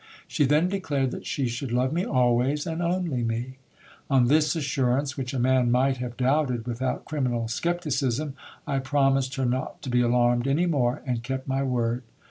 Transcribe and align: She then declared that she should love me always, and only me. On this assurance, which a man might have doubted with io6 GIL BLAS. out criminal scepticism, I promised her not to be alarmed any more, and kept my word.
She 0.27 0.45
then 0.47 0.67
declared 0.67 1.11
that 1.11 1.27
she 1.27 1.47
should 1.47 1.71
love 1.71 1.93
me 1.93 2.03
always, 2.07 2.65
and 2.65 2.81
only 2.81 3.23
me. 3.23 3.57
On 4.09 4.25
this 4.29 4.55
assurance, 4.55 5.15
which 5.15 5.31
a 5.31 5.37
man 5.37 5.69
might 5.69 5.97
have 5.97 6.17
doubted 6.17 6.65
with 6.65 6.77
io6 6.77 6.79
GIL 6.79 6.87
BLAS. 6.87 6.95
out 6.95 7.05
criminal 7.05 7.47
scepticism, 7.47 8.33
I 8.65 8.79
promised 8.79 9.35
her 9.35 9.45
not 9.45 9.83
to 9.83 9.91
be 9.91 10.01
alarmed 10.01 10.47
any 10.47 10.65
more, 10.65 11.03
and 11.05 11.21
kept 11.21 11.47
my 11.47 11.61
word. 11.61 12.01